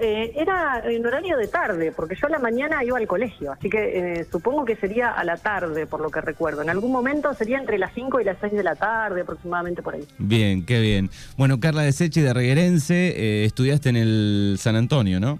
[0.00, 3.68] eh, era en horario de tarde, porque yo a la mañana iba al colegio, así
[3.68, 6.62] que eh, supongo que sería a la tarde, por lo que recuerdo.
[6.62, 9.94] En algún momento sería entre las 5 y las 6 de la tarde, aproximadamente por
[9.94, 10.04] ahí.
[10.18, 11.10] Bien, qué bien.
[11.36, 15.38] Bueno, Carla de Sechi de Reguerense, eh, estudiaste en el San Antonio, ¿no?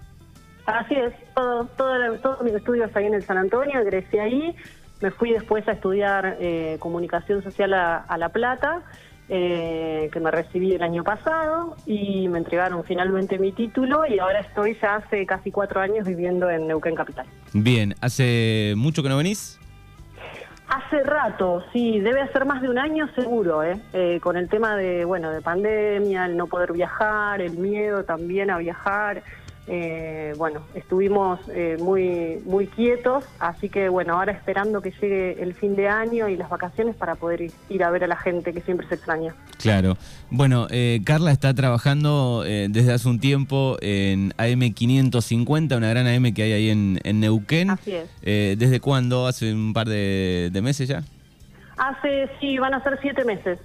[0.67, 4.55] Así es, todo, todo, todos mis estudios ahí en el San Antonio, egresé ahí,
[5.01, 8.83] me fui después a estudiar eh, comunicación social a, a La Plata
[9.29, 14.41] eh, que me recibí el año pasado y me entregaron finalmente mi título y ahora
[14.41, 17.27] estoy ya hace casi cuatro años viviendo en Neuquén Capital.
[17.53, 19.59] Bien, ¿hace mucho que no venís?
[20.69, 23.81] Hace rato, sí, debe hacer más de un año seguro, ¿eh?
[23.95, 24.21] ¿eh?
[24.23, 28.59] con el tema de, bueno, de pandemia, el no poder viajar, el miedo también a
[28.59, 29.23] viajar,
[29.69, 35.55] eh, bueno, estuvimos eh, muy, muy quietos, así que bueno, ahora esperando que llegue el
[35.55, 38.61] fin de año y las vacaciones para poder ir, a ver a la gente que
[38.63, 39.35] siempre se extraña.
[39.59, 39.97] Claro.
[40.31, 46.43] Bueno, eh, Carla está trabajando desde hace un tiempo en AM550, una gran AM que
[46.43, 47.71] hay ahí en, Neuquén.
[47.71, 48.09] Así es.
[48.23, 49.27] ¿Desde cuándo?
[49.27, 51.03] ¿Hace un par de meses ya?
[51.79, 53.59] Hace, sí, van a ser siete meses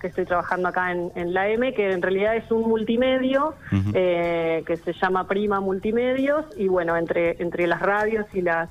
[0.00, 3.54] que estoy trabajando acá en, la M, que en realidad es un multimedio
[3.94, 8.68] eh, que se llama Prima Multimedios y bueno, entre, entre las radios y las,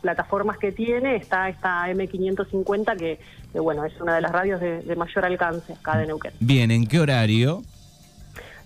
[0.00, 3.20] plataformas que tiene está esta M550 que,
[3.54, 6.32] bueno, es una de las radios de, mayor alcance acá de Neuquén.
[6.40, 7.62] Bien, ¿en qué horario?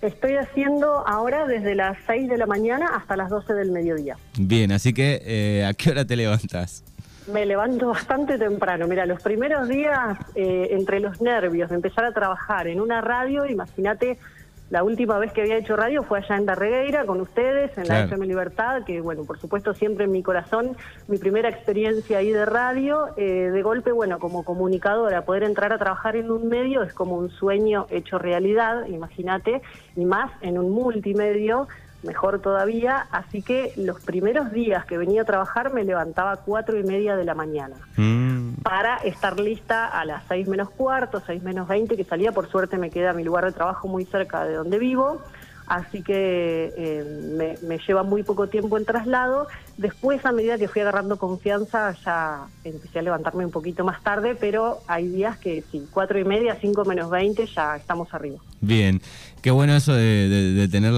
[0.01, 4.17] Estoy haciendo ahora desde las 6 de la mañana hasta las 12 del mediodía.
[4.37, 6.83] Bien, así que eh, ¿a qué hora te levantas?
[7.31, 8.87] Me levanto bastante temprano.
[8.87, 13.45] Mira, los primeros días, eh, entre los nervios de empezar a trabajar en una radio,
[13.45, 14.17] imagínate,
[14.71, 18.01] la última vez que había hecho radio fue allá en Darregueira con ustedes, en la
[18.01, 20.75] FM Libertad, que bueno, por supuesto siempre en mi corazón,
[21.07, 25.77] mi primera experiencia ahí de radio, eh, de golpe, bueno, como comunicadora, poder entrar a
[25.77, 29.61] trabajar en un medio es como un sueño hecho realidad, imagínate,
[29.95, 31.67] y más en un multimedio
[32.05, 36.79] mejor todavía, así que los primeros días que venía a trabajar me levantaba a cuatro
[36.79, 38.61] y media de la mañana mm.
[38.63, 42.77] para estar lista a las seis menos cuarto, seis menos veinte que salía, por suerte
[42.77, 45.21] me queda mi lugar de trabajo muy cerca de donde vivo,
[45.67, 49.47] así que eh, me, lleva muy poco tiempo el traslado.
[49.77, 54.35] Después, a medida que fui agarrando confianza, ya empecé a levantarme un poquito más tarde,
[54.35, 58.37] pero hay días que sí, cuatro y media, cinco menos veinte, ya estamos arriba.
[58.61, 59.01] Bien,
[59.41, 60.93] qué bueno eso de, tener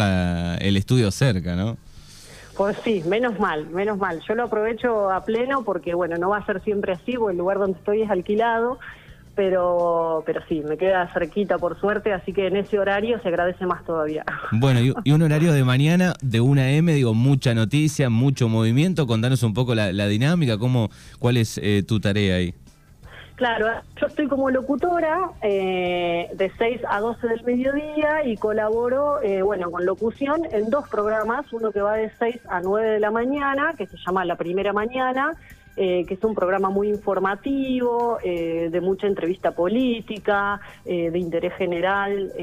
[0.62, 1.78] el estudio cerca, ¿no?
[2.56, 4.20] Pues sí, menos mal, menos mal.
[4.28, 7.38] Yo lo aprovecho a pleno porque, bueno, no va a ser siempre así, porque el
[7.38, 8.80] lugar donde estoy es alquilado
[9.38, 13.66] pero, pero sí, me queda cerquita por suerte, así que en ese horario se agradece
[13.66, 14.26] más todavía.
[14.52, 19.44] Bueno, y, un horario de mañana de 1 M, digo, mucha noticia, mucho movimiento, contanos
[19.44, 20.90] un poco la, dinámica, cómo,
[21.20, 22.56] cuál es eh, tu tarea ahí.
[23.36, 23.68] Claro,
[24.02, 29.70] yo estoy como locutora eh, de 6 a 12 del mediodía y colaboro, eh, bueno,
[29.70, 33.76] con locución en dos programas, uno que va de 6 a 9 de la mañana,
[33.78, 35.34] que se llama La Primera Mañana,
[35.80, 41.54] eh, que es un programa muy informativo, eh, de mucha entrevista política, eh, de interés
[41.54, 42.34] general,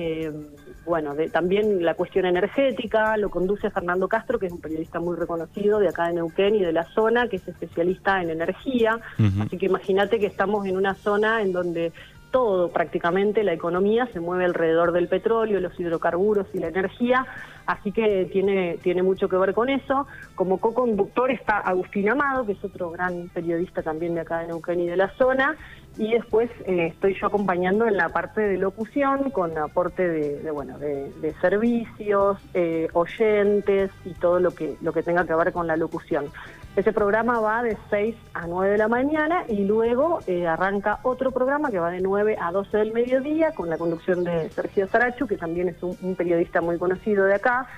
[0.87, 5.17] bueno, de, también la cuestión energética, lo conduce Fernando Castro, que es un periodista muy
[5.17, 9.00] reconocido de acá de Neuquén y de la zona, que es especialista en energía,
[9.41, 11.93] así que imagínate que estamos en una zona en donde
[12.34, 17.25] todo prácticamente, la economía se mueve alrededor del petróleo, los hidrocarburos y la energía,
[17.65, 20.09] así que tiene, tiene mucho que ver con eso.
[20.34, 24.81] Como co-conductor está Agustín Amado, que es otro gran periodista también de acá de Neuquén
[24.81, 25.56] y de la zona,
[25.97, 30.77] y después eh, estoy yo acompañando en la parte de locución con aporte de, bueno
[30.77, 35.77] de, servicios, eh, oyentes y todo lo que, lo que tenga que ver con la
[35.77, 36.33] locución.
[36.77, 41.31] Ese programa va de 6 a 9 de la mañana y luego eh, arranca otro
[41.31, 45.29] programa que va de 9 a 12 del mediodía con la conducción de Sergio Sarachu,
[45.29, 47.69] que también es un, periodista muy conocido de acá,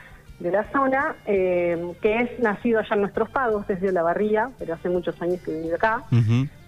[0.41, 4.75] de la zona, eh, que es nacido allá en Nuestros Pagos, desde La Barría, pero
[4.75, 6.03] hace muchos años que vive acá.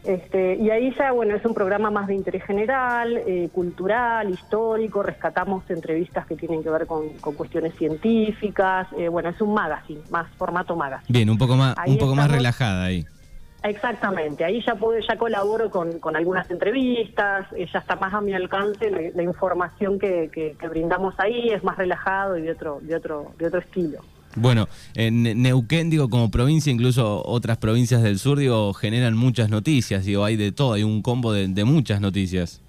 [0.09, 5.03] Este, y ahí ya, bueno, es un programa más de interés general, eh, cultural, histórico,
[5.03, 10.27] rescatamos entrevistas que tienen que ver con, cuestiones científicas, eh, bueno, es un magazine, más
[10.39, 11.13] formato magazine.
[11.13, 13.05] Bien, un poco más, un poco más relajada ahí.
[13.63, 18.23] Exactamente, ahí ya puedo, ya colaboro con, con algunas entrevistas, eh, ya está más a
[18.23, 22.79] mi alcance la, información que, que, que, brindamos ahí, es más relajado y de otro,
[22.81, 23.99] de otro, de otro estilo.
[24.35, 30.05] Bueno, en Neuquén, digo, como provincia, incluso otras provincias del sur, digo, generan muchas noticias,
[30.05, 32.61] digo, hay de todo, hay un combo de, muchas noticias.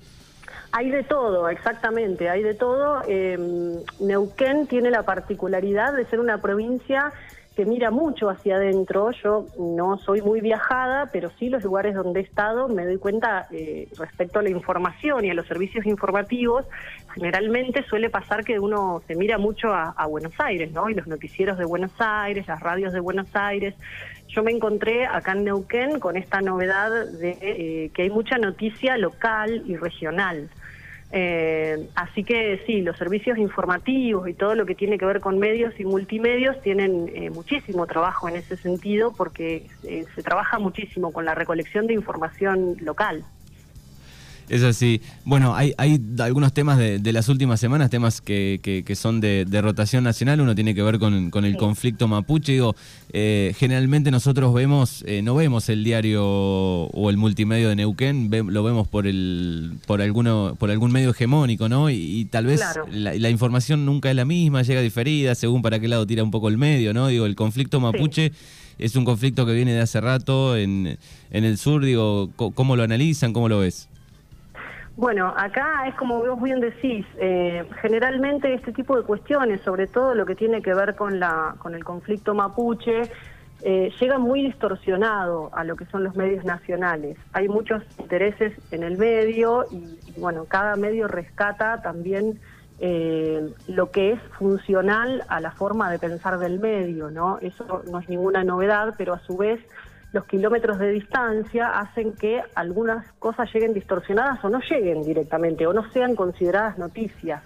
[0.72, 3.02] Hay de todo, exactamente, hay de todo.
[3.08, 7.12] Em, Neuquén tiene la particularidad de ser una provincia
[7.60, 9.12] que mira mucho hacia adentro.
[9.22, 13.50] Yo no soy muy viajada, pero sí los lugares donde he estado me doy cuenta
[13.52, 16.66] eh, respecto a la información y a los servicios informativos.
[17.14, 20.90] Generalmente suele pasar que uno se mira mucho a, Buenos Aires, ¿no?
[20.90, 23.76] Y los noticieros de Buenos Aires, las radios de Buenos Aires.
[24.30, 28.96] Yo me encontré acá en Neuquén con esta novedad de eh, que hay mucha noticia
[28.96, 30.50] local y regional.
[31.12, 35.40] Eh, así que sí, los servicios informativos y todo lo que tiene que ver con
[35.40, 41.12] medios y multimedios tienen eh, muchísimo trabajo en ese sentido porque eh, se trabaja muchísimo
[41.12, 43.26] con la recolección de información local.
[44.50, 45.00] Es así.
[45.26, 50.04] Bueno, hay, hay algunos temas de, las últimas semanas, temas que, que, son de, rotación
[50.04, 50.42] nacional.
[50.42, 52.54] Uno tiene que ver con, con el conflicto mapuche.
[52.54, 52.76] Digo,
[53.14, 58.64] eh, generalmente nosotros vemos, eh, no vemos el diario o el multimedio de Neuquén, lo
[58.64, 61.92] vemos por el por alguno por algún medio hegemónico, ¿no?
[61.92, 62.62] Y, tal vez
[62.92, 66.50] la, información nunca es la misma, llega diferida, según para qué lado tira un poco
[66.50, 67.08] el medio, ¿no?
[67.08, 68.32] Digo, el conflicto mapuche.
[68.80, 70.98] Es un conflicto que viene de hace rato en,
[71.32, 73.34] en el sur, digo, ¿cómo lo analizan?
[73.34, 73.90] ¿Cómo lo ves?
[75.00, 80.14] Bueno, acá es como vos bien decís, eh, generalmente este tipo de cuestiones, sobre todo
[80.14, 83.04] lo que tiene que ver con, la, con el conflicto mapuche,
[83.62, 87.18] eh, llega muy distorsionado a lo que son los medios nacionales.
[87.32, 92.38] Hay muchos intereses en el medio y, bueno, cada medio rescata también
[92.82, 97.40] eh, lo que es funcional a la forma de pensar del medio, ¿no?
[97.40, 99.62] Eso no es ninguna novedad, pero a su vez
[100.12, 105.74] los kilómetros de distancia hacen que algunas cosas lleguen distorsionadas o no lleguen directamente o
[105.74, 107.44] no sean consideradas noticias.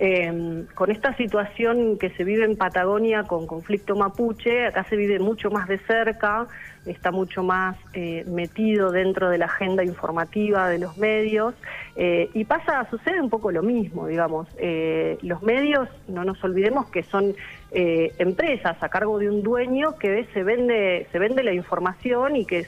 [0.00, 5.18] Eh, con esta situación que se vive en Patagonia con conflicto mapuche, acá se vive
[5.18, 6.46] mucho más de cerca,
[6.86, 11.54] está mucho más eh, metido dentro de la agenda informativa de los medios
[11.96, 14.48] eh, y pasa, sucede un poco lo mismo, digamos.
[14.58, 17.34] Eh, los medios, no nos olvidemos que son
[17.70, 22.66] empresas a cargo de un dueño que se vende, se vende la información y que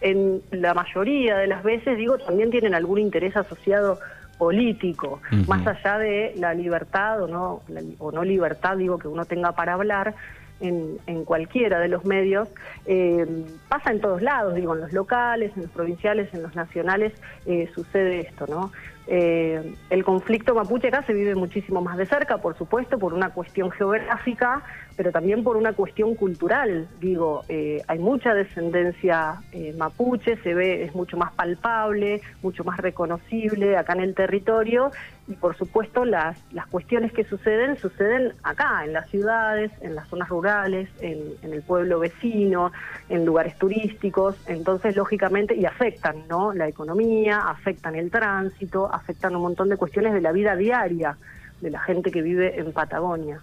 [0.00, 3.98] en la mayoría de las veces, digo, también tienen algún interés asociado
[4.38, 7.62] político, más allá de la libertad o no,
[7.98, 10.14] o no libertad, digo, que uno tenga para hablar,
[10.60, 12.48] en, en cualquiera de los medios,
[12.86, 13.26] eh,
[13.68, 17.12] pasa en todos lados, digo, en los locales, en los provinciales, en los nacionales,
[17.46, 18.72] eh, sucede esto, ¿no?
[19.08, 23.30] Eh, el conflicto mapuche acá se vive muchísimo más de cerca, por supuesto, por una
[23.30, 24.62] cuestión geográfica,
[24.96, 26.88] pero también por una cuestión cultural.
[27.00, 32.78] Digo, eh, hay mucha descendencia eh, mapuche, se ve, es mucho más palpable, mucho más
[32.78, 34.90] reconocible acá en el territorio
[35.28, 40.08] y por supuesto las, las cuestiones que suceden suceden acá, en las ciudades, en las
[40.08, 42.72] zonas rurales, en, en el pueblo vecino,
[43.08, 46.52] en lugares turísticos, entonces lógicamente, y afectan ¿no?
[46.52, 51.16] la economía, afectan el tránsito, afectan un montón de cuestiones de la vida diaria
[51.60, 53.40] de la gente que vive en Patagonia.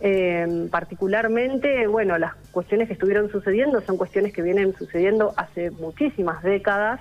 [0.00, 6.42] Eh, particularmente, bueno, las cuestiones que estuvieron sucediendo son cuestiones que vienen sucediendo hace muchísimas
[6.42, 7.00] décadas,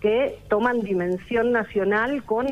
[0.00, 2.46] que toman dimensión nacional con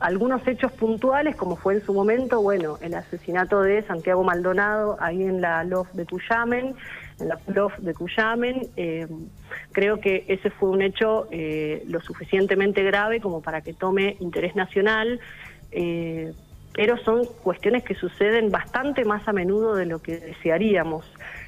[0.00, 5.22] algunos hechos puntuales, como fue en su momento, bueno, el asesinato de Santiago Maldonado ahí
[5.22, 6.74] en la LOF de Cuyamen,
[7.20, 8.68] en la LOF de Cuyamen.
[8.76, 9.06] Eh,
[9.72, 14.56] creo que ese fue un hecho eh, lo suficientemente grave como para que tome interés
[14.56, 15.20] nacional.
[15.70, 16.32] Eh,
[16.74, 21.06] pero son cuestiones que suceden bastante más a menudo de lo que desearíamos.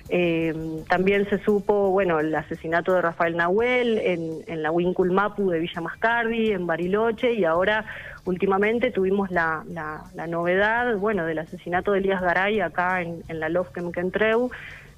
[0.08, 0.54] Eh,
[0.88, 5.80] también se supo, bueno, el asesinato de Rafael Nahuel en, la Wincul Mapu de Villa
[5.80, 7.84] Mascardi, en Bariloche, y ahora
[8.24, 13.48] últimamente tuvimos la, la, novedad, bueno, del asesinato de Elías Garay acá en, en la
[13.48, 14.50] Lofkem Kentreu,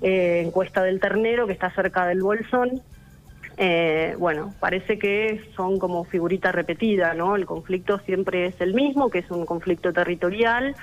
[0.03, 2.83] eh, en Cuesta del Ternero, que está cerca del Bolsón.
[3.61, 7.35] Eh, bueno, parece que son como figurita repetida, ¿no?
[7.35, 10.77] El conflicto siempre es el mismo, que es un conflicto territorial.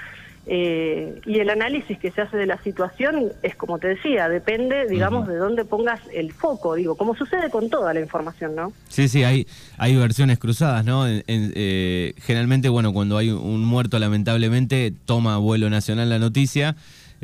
[0.48, 4.86] Eh, y el análisis que se hace de la situación es como te decía, depende,
[4.88, 8.72] digamos, de dónde pongas el foco, digo, como sucede con toda la información, ¿no?
[8.88, 11.06] Sí, sí, hay, hay versiones cruzadas, ¿no?
[11.08, 16.76] Eh, generalmente, bueno, cuando hay un muerto, lamentablemente, toma vuelo nacional la noticia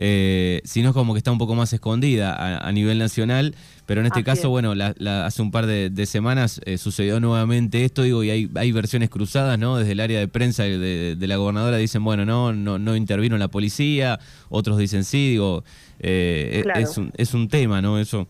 [0.03, 3.53] eh, sino como que está un poco más escondida a, nivel nacional.
[3.85, 8.23] Pero en este caso, bueno, hace un par de, semanas eh, sucedió nuevamente esto, digo,
[8.23, 9.77] y hay, hay versiones cruzadas, ¿no?
[9.77, 13.49] Desde el área de prensa de, la gobernadora dicen, bueno, no, no, no intervino la
[13.49, 15.63] policía, otros dicen sí, digo,
[15.99, 17.99] eh, es, un, es un tema, ¿no?
[17.99, 18.27] Eso.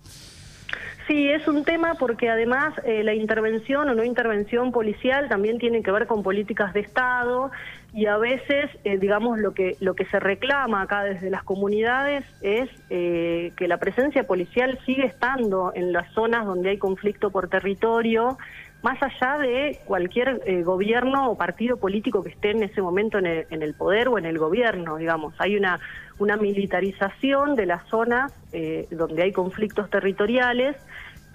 [1.12, 5.84] Sí, es un tema porque además eh, la intervención o no intervención policial también tiene
[5.84, 7.52] que ver con políticas de Estado
[7.94, 12.24] y a veces, eh, digamos, lo que, lo que se reclama acá desde las comunidades
[12.42, 17.50] es eh, que la presencia policial sigue estando en las zonas donde hay conflicto por
[17.50, 18.38] territorio,
[18.82, 23.28] más allá de cualquier eh, gobierno o partido político que esté en ese momento en
[23.28, 25.36] el, poder o en el gobierno, digamos.
[25.38, 25.80] Hay una,
[26.18, 30.76] una militarización de las zonas eh, donde hay conflictos territoriales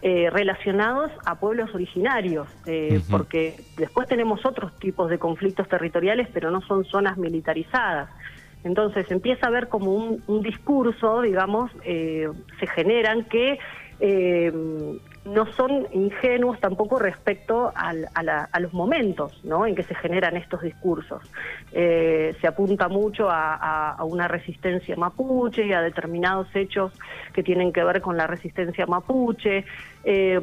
[0.03, 2.49] eh, relacionados a pueblos originarios,
[3.11, 8.11] porque después tenemos otros tipos de conflictos territoriales, pero no son zonas militarizadas.
[8.65, 13.59] Entonces empieza a haber como un, discurso, digamos, se generan que
[15.27, 17.93] no son ingenuos tampoco respecto a,
[18.61, 19.67] los momentos ¿no?
[19.67, 21.23] en que se generan estos discursos.
[21.73, 26.93] Eh, se apunta mucho a, una resistencia mapuche y a determinados hechos
[27.33, 29.65] que tienen que ver con la resistencia mapuche.
[30.05, 30.41] Eh,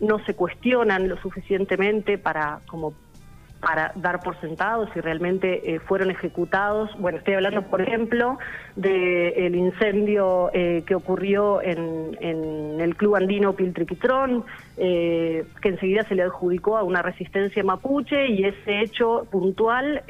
[0.00, 2.94] no se cuestionan lo suficientemente para como
[3.62, 6.90] para dar por sentados si realmente eh, fueron ejecutados.
[6.98, 8.38] Bueno, estoy hablando, por ejemplo,
[8.74, 12.16] del incendio eh, que ocurrió en,
[12.80, 14.44] el Club Andino Piltriquitrón,
[14.76, 20.02] eh, que enseguida se le adjudicó a una resistencia mapuche y ese hecho puntual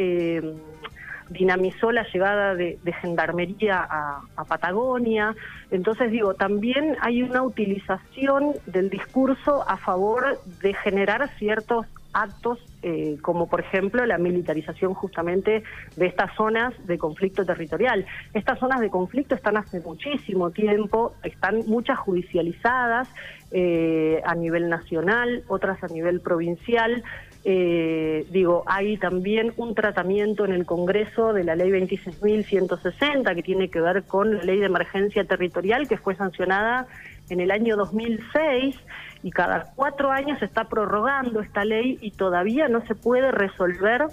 [1.29, 5.35] dinamizó la llegada de, gendarmería a, Patagonia.
[5.71, 13.17] Entonces digo, también hay una utilización del discurso a favor de generar ciertos actos eh,
[13.23, 15.63] como por ejemplo la militarización justamente
[15.97, 18.05] de estas zonas de conflicto territorial.
[18.35, 23.09] Estas zonas de conflicto están hace muchísimo tiempo, están muchas judicializadas
[23.53, 27.05] eh, a nivel nacional, otras a nivel provincial.
[27.45, 33.69] Eh, digo, hay también un tratamiento en el Congreso de la ley 26.160 que tiene
[33.69, 36.87] que ver con la ley de emergencia territorial que fue sancionada
[37.29, 38.77] en el año 2006
[39.23, 44.07] y cada cuatro años se está prorrogando esta ley y todavía no se puede resolver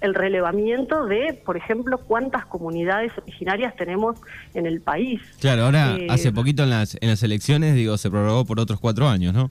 [0.00, 4.18] el relevamiento de, por ejemplo, cuántas comunidades originarias tenemos
[4.52, 5.20] en el país.
[5.40, 8.80] Claro, ahora eh, hace poquito en las, en las elecciones, digo, se prorrogó por otros
[8.80, 9.50] cuatro años, ¿no?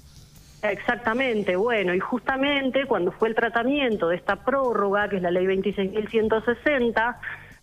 [0.62, 5.46] Exactamente, bueno, y justamente cuando fue el tratamiento de esta prórroga, que es la ley
[5.46, 7.16] 26.160,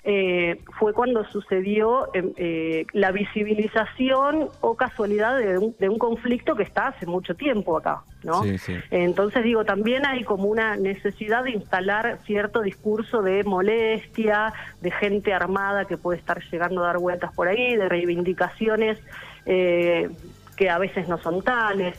[0.04, 6.88] eh, fue cuando sucedió em, eh, la visibilización o casualidad de un, conflicto que está
[6.88, 8.42] hace mucho tiempo acá, ¿no?
[8.90, 15.34] Entonces digo, también hay como una necesidad de instalar cierto discurso de molestia, de gente
[15.34, 18.98] armada que puede estar llegando a dar vueltas por ahí, de reivindicaciones
[19.46, 20.08] eh,
[20.56, 21.98] que a veces no son tales.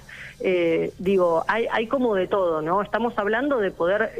[0.98, 2.82] digo, hay, hay como de todo, ¿no?
[2.82, 4.14] Estamos hablando de poder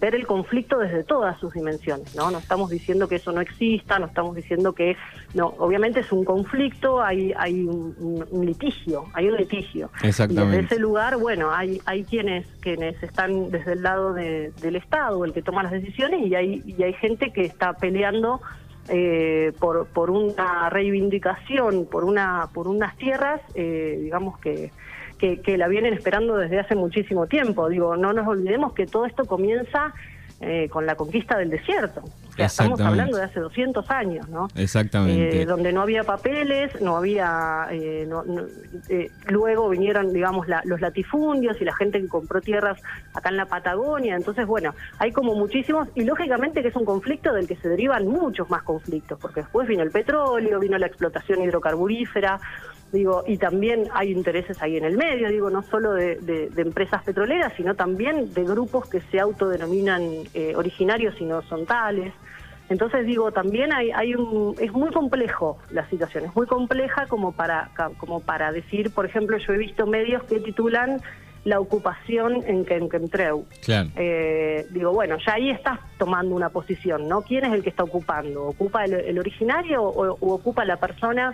[0.00, 2.30] ver el conflicto desde todas sus dimensiones, ¿no?
[2.30, 4.96] No estamos diciendo que eso no exista, no estamos diciendo que
[5.34, 9.90] no, obviamente es un conflicto, hay hay un, litigio, hay un litigio.
[10.02, 10.56] Exactamente.
[10.56, 15.24] Y desde ese lugar, bueno, hay hay quienes quienes están desde el lado del Estado,
[15.24, 18.40] el que toma las decisiones y hay y hay gente que está peleando
[18.88, 24.70] eh, por por una reivindicación, por una por unas tierras, eh, digamos que
[25.18, 27.68] que, la vienen esperando desde hace muchísimo tiempo.
[27.68, 29.94] Digo, no nos olvidemos que todo esto comienza
[30.40, 32.02] eh, con la conquista del desierto.
[32.36, 34.48] estamos hablando de hace 200 años, ¿no?
[34.54, 35.42] Exactamente.
[35.42, 37.68] Eh, donde no había papeles, no había...
[37.70, 38.06] Eh,
[39.28, 42.78] luego vinieron, digamos, los latifundios y la gente que compró tierras
[43.14, 44.14] acá en la Patagonia.
[44.14, 45.88] Entonces, bueno, hay como muchísimos...
[45.94, 49.66] Y lógicamente que es un conflicto del que se derivan muchos más conflictos, porque después
[49.66, 52.38] vino el petróleo, vino la explotación hidrocarburífera,
[52.92, 57.52] digo, y también hay intereses ahí en el medio, digo, no solo de, empresas petroleras,
[57.56, 60.02] sino también de grupos que se autodenominan
[60.34, 62.12] eh, originarios y no son tales.
[62.68, 67.32] Entonces digo, también hay, hay un, es muy complejo la situación, es muy compleja como
[67.32, 71.00] para, como para decir, por ejemplo, yo he visto medios que titulan
[71.44, 73.46] la ocupación en Kentreu.
[73.64, 73.90] Claro.
[73.94, 77.22] Eh, digo, bueno, ya ahí estás tomando una posición, ¿no?
[77.22, 78.48] ¿Quién es el que está ocupando?
[78.48, 81.32] ¿Ocupa el, originario o, o, ocupa la persona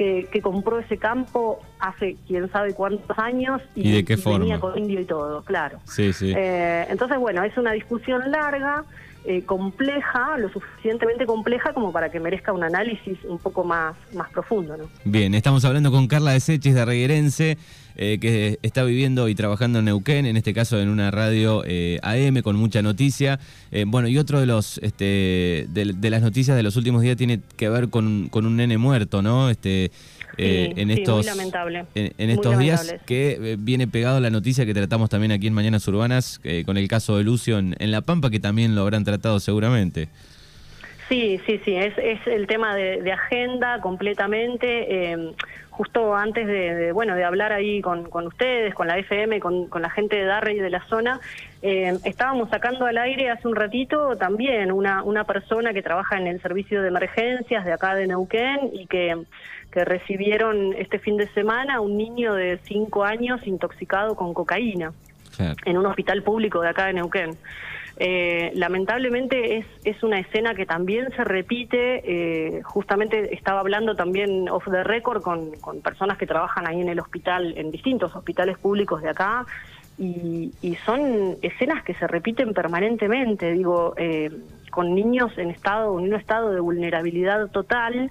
[0.00, 4.38] que, compró ese campo hace quién sabe cuántos años y, de qué forma?
[4.38, 5.78] venía con indio y todo, claro.
[5.84, 6.32] Sí, sí.
[6.34, 8.84] Eh, entonces, bueno, es una discusión larga,
[9.26, 14.30] eh, compleja, lo suficientemente compleja como para que merezca un análisis un poco más, más
[14.30, 14.78] profundo.
[14.78, 14.84] ¿no?
[15.04, 17.58] Bien, estamos hablando con Carla de Seches de Reguerense.
[17.96, 21.62] Eh, que está viviendo y trabajando en Neuquén, en este caso en una radio
[22.02, 23.38] AM con mucha noticia.
[23.86, 27.68] bueno, y otro de los este, de, las noticias de los últimos días tiene que
[27.68, 29.50] ver con, con un nene muerto, ¿no?
[29.50, 29.90] Este,
[30.42, 31.26] eh, en estos,
[31.94, 35.86] En, estos días que eh, viene pegado la noticia que tratamos también aquí en Mañanas
[35.88, 39.40] Urbanas eh, con el caso de Lucio en, La Pampa, que también lo habrán tratado
[39.40, 40.08] seguramente.
[41.10, 45.34] Sí, sí, sí, es, es el tema de, agenda completamente.
[45.68, 49.82] justo antes de, bueno de hablar ahí con, con ustedes, con la FM, con, con,
[49.82, 51.20] la gente de Darre y de la zona,
[51.62, 56.40] estábamos sacando al aire hace un ratito también una, una persona que trabaja en el
[56.40, 59.16] servicio de emergencias de acá de Neuquén y que
[59.70, 64.92] que recibieron este fin de semana un niño de 5 años intoxicado con cocaína.
[65.64, 67.30] en un hospital público de acá de Neuquén.
[68.02, 74.48] Eh, lamentablemente es, es una escena que también se repite, eh, justamente estaba hablando también
[74.48, 78.56] off the record con, con, personas que trabajan ahí en el hospital, en distintos hospitales
[78.56, 79.44] públicos de acá,
[79.98, 84.30] y, y son escenas que se repiten permanentemente, digo, eh,
[84.70, 88.10] con niños en estado, en un estado de vulnerabilidad total,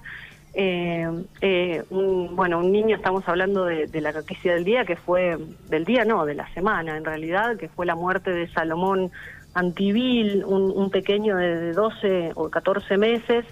[0.54, 1.08] eh,
[1.40, 5.36] eh, un, bueno, un niño, estamos hablando de, de, la noticia del día, que fue,
[5.68, 9.10] del día no, de la semana en realidad, que fue la muerte de Salomón
[9.54, 13.44] Antivil, un, un pequeño de 12 o 14 meses,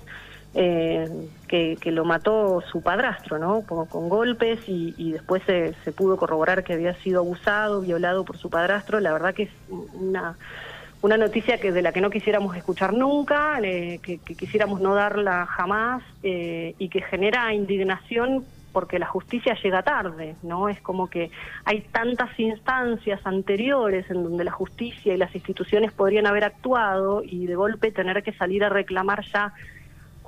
[0.54, 1.08] eh,
[1.46, 3.62] que, lo mató su padrastro, ¿no?
[3.62, 8.24] Con, con golpes y, y después se, se, pudo corroborar que había sido abusado, violado
[8.24, 9.00] por su padrastro.
[9.00, 9.50] La verdad que es
[9.94, 10.36] una
[11.00, 14.94] una noticia que de la que no quisiéramos escuchar nunca, eh, que, que, quisiéramos no
[14.94, 20.68] darla jamás eh, y que genera indignación porque la justicia llega tarde, ¿no?
[20.68, 21.30] Es como que
[21.64, 27.46] hay tantas instancias anteriores en donde la justicia y las instituciones podrían haber actuado y
[27.46, 29.52] de golpe tener que salir a reclamar ya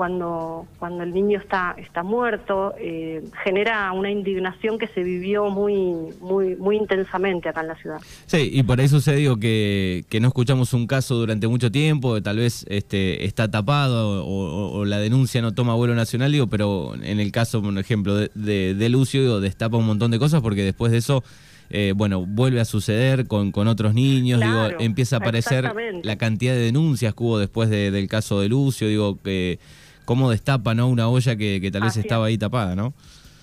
[0.01, 6.15] cuando, cuando el niño está, está muerto, eh, genera una indignación que se vivió muy,
[6.23, 7.99] muy, muy intensamente acá en la ciudad.
[8.25, 12.23] Sí, y por eso se digo que, que no escuchamos un caso durante mucho tiempo,
[12.23, 16.95] tal vez este, está tapado o, o, la denuncia no toma vuelo nacional, digo, pero
[16.95, 20.41] en el caso, por ejemplo, de, de, de Lucio, digo, destapa un montón de cosas
[20.41, 21.23] porque después de eso...
[21.73, 26.17] Eh, bueno, vuelve a suceder con, con otros niños, claro, digo, empieza a aparecer la
[26.17, 29.61] cantidad de denuncias que hubo después de, del caso de Lucio, digo, que
[30.11, 30.89] cómo destapa ¿no?
[30.89, 32.31] una olla que, que tal vez Así estaba es.
[32.31, 32.95] ahí tapada, ¿no?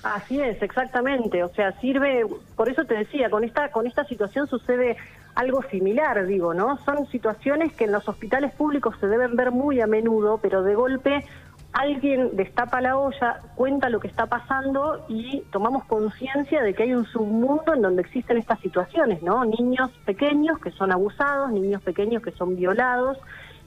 [0.04, 1.42] Así es, exactamente.
[1.42, 2.26] O sea, sirve,
[2.58, 4.98] por eso te decía, con esta, con esta situación sucede
[5.36, 6.78] algo similar, digo, ¿no?
[6.84, 10.76] Son situaciones que en los hospitales públicos se deben ver muy a menudo, pero de
[10.76, 11.24] golpe
[11.72, 16.94] alguien destapa la olla, cuenta lo que está pasando y tomamos conciencia de que hay
[16.94, 19.46] un submundo en donde existen estas situaciones, ¿no?
[19.46, 23.18] Niños pequeños que son abusados, niños pequeños que son violados,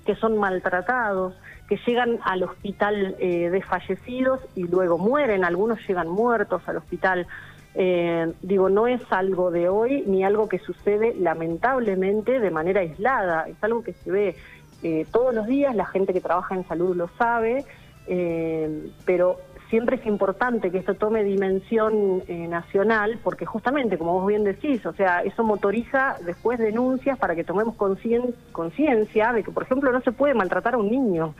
[0.04, 1.34] que son maltratados,
[1.70, 7.28] que llegan al hospital eh, desfallecidos y luego mueren, algunos llegan muertos al hospital.
[7.76, 13.46] Eh, digo, no es algo de hoy ni algo que sucede lamentablemente de manera aislada,
[13.48, 14.36] es algo que se ve
[14.82, 17.64] eh, todos los días, la gente que trabaja en salud lo sabe,
[18.08, 19.36] eh, pero
[19.70, 24.84] siempre es importante que esto tome dimensión eh, nacional, porque justamente, como vos bien decís,
[24.84, 30.00] o sea, eso motoriza después denuncias para que tomemos conciencia de que, por ejemplo, no
[30.02, 31.34] se puede maltratar a un niño.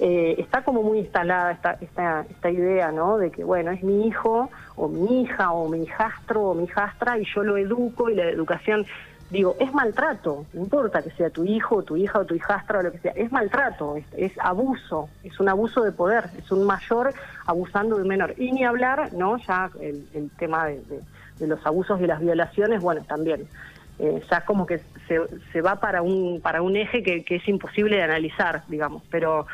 [0.00, 3.18] Eh, está como muy instalada esta, esta, esta idea, ¿no?
[3.18, 7.18] De que, bueno, es mi hijo, o mi hija, o mi hijastro, o mi hijastra,
[7.18, 8.86] y yo lo educo, y la educación
[9.30, 12.82] digo, es maltrato, no importa que sea tu hijo, tu hija o tu hijastra o
[12.82, 17.12] lo que sea, es maltrato, es, abuso, es un abuso de poder, es un mayor
[17.46, 18.34] abusando de un menor.
[18.38, 19.36] Y ni hablar, ¿no?
[19.38, 23.46] Ya el, tema de, los abusos y las violaciones, bueno, también.
[24.00, 25.20] Eh, ya como que se,
[25.52, 29.48] se, va para un, para un eje que, que es imposible de analizar, digamos, pero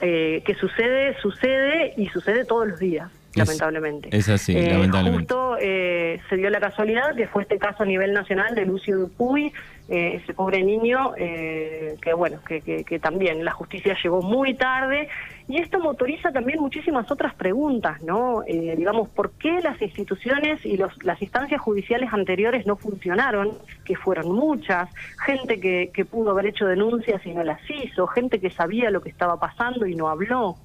[0.00, 4.08] eh, que sucede, sucede y sucede todos los días lamentablemente.
[4.16, 5.34] Es así, eh, lamentablemente.
[5.34, 8.96] Justo eh, se dio la casualidad que fue este caso a nivel nacional de Lucio
[8.98, 9.52] Dupuy,
[9.88, 14.52] eh, ese pobre niño, eh, que bueno, que, que, que, también la justicia llegó muy
[14.52, 15.08] tarde,
[15.48, 18.42] y esto motoriza también muchísimas otras preguntas, ¿no?
[18.46, 23.56] Eh, digamos, ¿por qué las instituciones y los, las instancias judiciales anteriores no funcionaron?
[23.86, 24.90] Que fueron muchas,
[25.24, 29.00] gente que, que pudo haber hecho denuncias y no las hizo, gente que sabía lo
[29.00, 30.58] que estaba pasando y no habló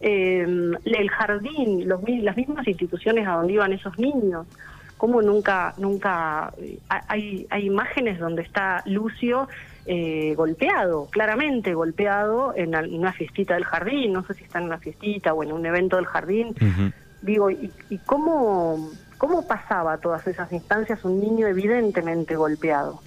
[0.00, 0.42] eh,
[0.84, 4.46] el jardín, los, las mismas instituciones a donde iban esos niños.
[4.96, 9.48] Como nunca, nunca eh, hay, hay imágenes donde está Lucio
[9.86, 14.78] eh, golpeado, claramente golpeado en una fiestita del jardín, no sé si está en una
[14.78, 16.48] fiestita o en un evento del jardín.
[16.48, 16.92] Uh -huh.
[17.20, 23.00] Digo, ¿y, y cómo, cómo pasaba todas esas instancias un niño evidentemente golpeado?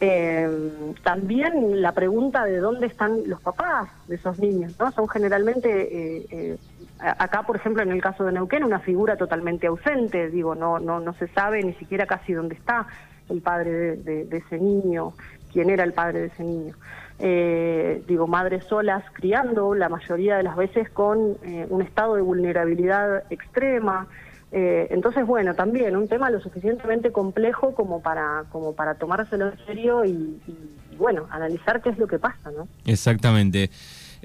[0.00, 4.92] Eh, también la pregunta de dónde están los papás de esos niños, ¿no?
[4.92, 6.58] Son generalmente, eh, eh,
[6.98, 11.00] acá por ejemplo en el caso de Neuquén, una figura totalmente ausente, digo, no, no,
[11.00, 12.86] no se sabe ni siquiera casi dónde está
[13.30, 15.14] el padre de, de, ese niño,
[15.52, 16.74] quién era el padre de ese niño.
[17.18, 22.22] Eh, digo, madres solas criando, la mayoría de las veces con eh, un estado de
[22.22, 24.06] vulnerabilidad extrema,
[24.52, 29.66] eh, entonces, bueno, también un tema lo suficientemente complejo como para, como para tomárselo en
[29.66, 32.68] serio y, y, y bueno, analizar qué es lo que pasa, ¿no?
[32.84, 33.70] Exactamente.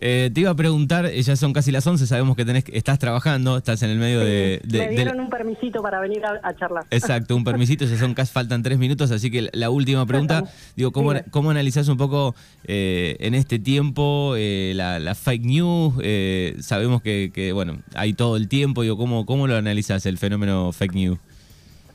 [0.03, 2.97] Eh, te iba a preguntar, eh, ya son casi las 11, sabemos que tenés, estás
[2.97, 5.23] trabajando, estás en el medio sí, de, de, Me dieron de...
[5.23, 6.85] un permisito para venir a, a, charlar.
[6.89, 10.91] Exacto, un permisito, ya son casi faltan tres minutos, así que la última pregunta, digo,
[10.91, 12.33] ¿cómo, ¿cómo analizás un poco
[12.63, 15.93] eh, en este tiempo eh, la, la, fake news?
[16.01, 20.17] Eh, sabemos que, que, bueno, hay todo el tiempo, digo, ¿cómo, cómo lo analizás el
[20.17, 21.19] fenómeno fake news?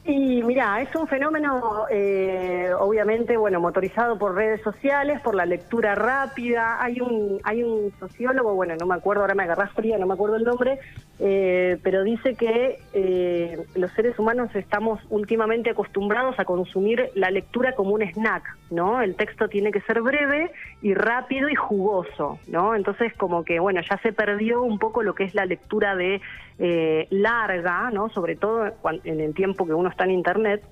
[0.08, 5.96] Y mira, es un fenómeno eh, obviamente, bueno, motorizado por redes sociales, por la lectura
[5.96, 6.80] rápida.
[6.80, 10.14] Hay un, hay un sociólogo, bueno, no me acuerdo, ahora me agarrás fría, no me
[10.14, 10.78] acuerdo el nombre,
[11.18, 17.74] eh, pero dice que eh, los seres humanos estamos últimamente acostumbrados a consumir la lectura
[17.74, 19.02] como un snack, ¿no?
[19.02, 22.76] El texto tiene que ser breve y rápido y jugoso, ¿no?
[22.76, 26.20] Entonces como que, bueno, ya se perdió un poco lo que es la lectura de
[26.58, 28.08] larga, ¿no?
[28.08, 28.72] Sobre todo
[29.04, 30.62] en el tiempo que uno está en Internet,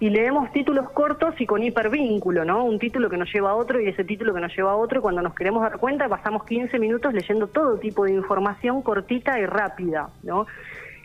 [0.00, 2.64] y leemos títulos cortos y con hipervínculo, ¿no?
[2.64, 4.98] Un título que nos lleva a otro y ese título que nos lleva a otro
[4.98, 9.38] y cuando nos queremos dar cuenta pasamos 15 minutos leyendo todo tipo de información cortita
[9.38, 10.46] y rápida, ¿no?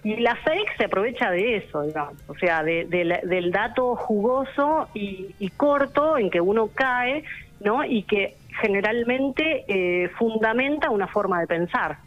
[0.04, 6.18] Y la fake se aprovecha de eso, digamos, o sea, del dato jugoso y, corto
[6.18, 7.24] en que uno cae,
[7.60, 7.84] ¿no?
[7.84, 11.98] Y que generalmente eh, fundamenta una forma de pensar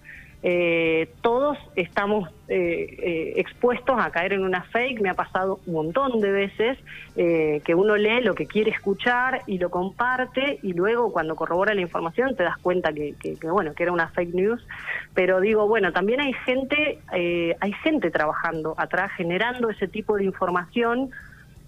[0.42, 5.74] eh, todos estamos eh, eh, expuestos a caer en una fake, me ha pasado un
[5.74, 6.78] montón de veces
[7.16, 11.74] eh, que uno lee lo que quiere escuchar y lo comparte y luego cuando corrobora
[11.74, 14.64] la información te das cuenta que, que, bueno que era una fake news,
[15.12, 21.10] pero digo bueno también hay gente hay gente trabajando atrás generando ese tipo de información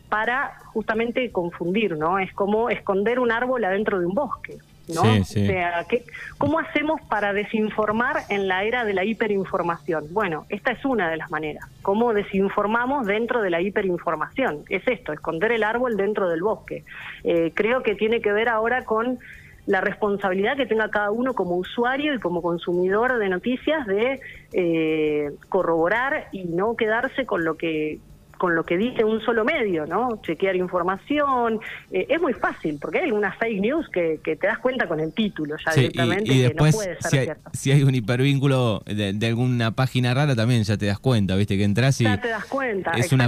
[0.09, 2.19] para justamente confundir, ¿no?
[2.19, 4.59] Es como esconder un árbol adentro de un bosque.
[4.95, 5.03] ¿No?
[5.03, 6.05] O sea, ¿qué,
[6.39, 10.13] ¿cómo hacemos para desinformar en la era de la hiperinformación?
[10.13, 11.65] Bueno, esta es una de las maneras.
[11.83, 14.65] ¿Cómo desinformamos dentro de la hiperinformación?
[14.69, 16.85] Es esto, esconder el árbol dentro del bosque.
[17.25, 19.19] Eh, creo que tiene que ver ahora con
[19.67, 24.21] la responsabilidad que tenga cada uno como usuario y como consumidor de noticias de
[24.53, 28.01] eh, corroborar y no quedarse con lo que
[28.41, 30.19] con lo que dice un solo medio, ¿no?
[30.23, 31.61] Chequear información.
[31.91, 35.13] Eh, es muy fácil, porque hay algunas fake news que, te das cuenta con el
[35.13, 37.51] título ya directamente, y, después, que no puede ser si hay, cierto.
[37.53, 41.59] Si hay un hipervínculo de, alguna página rara, también ya te das cuenta, ¿viste?
[41.59, 42.05] Que entras y.
[42.05, 42.93] Ya te das cuenta.
[42.93, 43.27] Es una,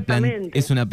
[0.54, 0.88] es, una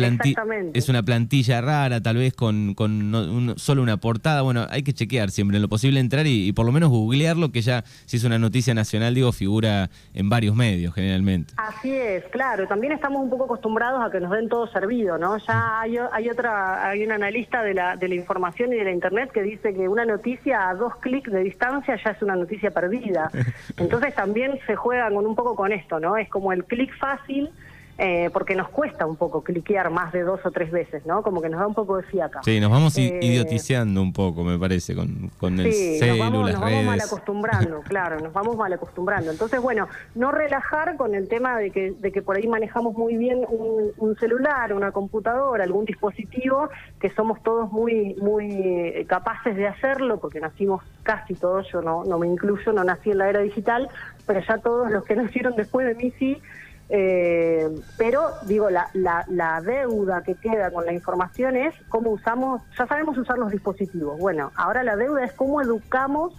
[0.73, 4.41] es una plantilla rara, tal vez con, con solo una portada.
[4.41, 7.61] Bueno, hay que chequear siempre, en lo posible entrar y, por lo menos googlearlo, que
[7.61, 11.53] ya, si es una noticia nacional, digo, figura en varios medios generalmente.
[11.55, 12.67] Así es, claro.
[12.67, 15.37] También estamos un poco acostumbrados a que nos den todo servido, ¿no?
[15.37, 18.91] Ya hay, hay otra, hay un analista de la, de la información y de la
[18.91, 22.71] internet que dice que una noticia a dos clics de distancia ya es una noticia
[22.71, 23.29] perdida.
[23.77, 26.17] Entonces también se juegan con un poco con esto, ¿no?
[26.17, 27.49] Es como el clic fácil
[28.01, 31.21] eh, porque nos cuesta un poco cliquear más de dos o tres veces, ¿no?
[31.21, 32.39] Como que nos da un poco de fiaca.
[32.43, 36.49] Sí, nos vamos eh, idioticiando un poco, me parece, con, con el sí, nos vamos,
[36.49, 39.31] nos vamos mal acostumbrando, claro, nos vamos mal acostumbrando.
[39.31, 43.17] Entonces, bueno, no relajar con el tema de que, de que por ahí manejamos muy
[43.17, 46.69] bien un, celular, una computadora, algún dispositivo,
[47.01, 52.17] que somos todos muy, muy capaces de hacerlo, porque nacimos casi todos, yo no, no
[52.17, 53.89] me incluyo, no nací en la era digital,
[54.25, 56.41] pero ya todos los que nacieron después de mí sí,
[56.91, 62.63] eh, pero digo, la, la, la, deuda que queda con la información es cómo usamos,
[62.77, 64.19] ya sabemos usar los dispositivos.
[64.19, 66.33] Bueno, ahora la deuda es cómo educamos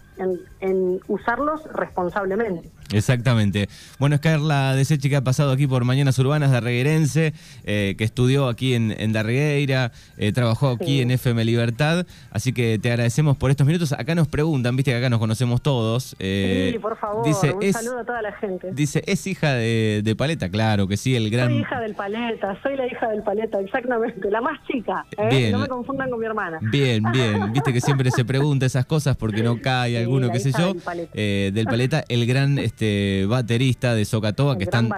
[0.60, 2.68] en, usarlos responsablemente.
[2.92, 3.68] Exactamente.
[3.98, 7.32] Bueno, es Carla Deseche que ha pasado aquí por Mañanas Urbanas de Reguerense,
[7.64, 12.78] eh, que estudió aquí en, en Darregueira, eh, trabajó aquí en FM Libertad, así que
[12.78, 13.92] te agradecemos por estos minutos.
[13.92, 16.16] Acá nos preguntan, viste que acá nos conocemos todos.
[16.18, 18.70] Eh, sí, por favor, dice, un saludo a toda la gente.
[18.72, 20.50] Dice, ¿es hija de, Paleta?
[20.50, 21.48] Claro que sí, el gran...
[21.48, 25.50] Soy hija del Paleta, soy la hija del Paleta, exactamente, la más chica, ¿eh?
[25.52, 26.58] no me confundan con mi hermana.
[26.60, 30.40] Bien, bien, viste que siempre se pregunta esas cosas porque no cae algún uno, qué
[30.40, 30.74] sé yo,
[31.14, 32.79] eh, del paleta, el gran este
[33.28, 34.88] baterista de Socatoa que están,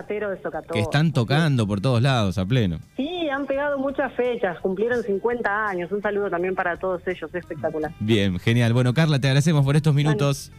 [0.73, 2.79] que están tocando por todos lados a pleno.
[2.97, 5.91] Sí, han pegado muchas fechas, cumplieron 50 años.
[5.93, 7.93] Un saludo también para todos ellos, espectacular.
[8.01, 8.73] Bien, genial.
[8.73, 10.53] Bueno, Carla, te agradecemos por estos minutos.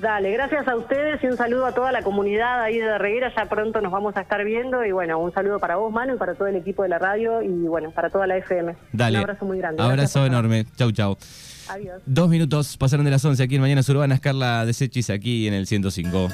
[0.00, 3.32] Dale, gracias a ustedes y un saludo a toda la comunidad ahí de Reguera.
[3.36, 6.18] Ya pronto nos vamos a estar viendo y bueno, un saludo para vos, Manu, y
[6.18, 8.74] para todo el equipo de la radio y bueno, para toda la FM.
[8.92, 9.18] Dale.
[9.18, 9.82] Un abrazo muy grande.
[9.82, 10.64] Abrazo enorme.
[10.76, 11.16] Chau, chau.
[11.70, 12.02] Adiós.
[12.04, 14.20] Dos minutos pasaron de las 11 aquí en Mañanas Urbanas.
[14.20, 16.28] Carla Desechis aquí en el 105.